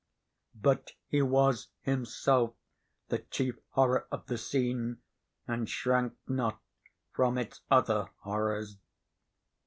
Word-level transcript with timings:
But 0.55 0.93
he 1.05 1.21
was 1.21 1.67
himself 1.81 2.55
the 3.09 3.19
chief 3.19 3.59
horror 3.73 4.07
of 4.11 4.25
the 4.25 4.39
scene, 4.39 4.97
and 5.47 5.69
shrank 5.69 6.13
not 6.27 6.59
from 7.13 7.37
its 7.37 7.61
other 7.69 8.09
horrors. 8.21 8.77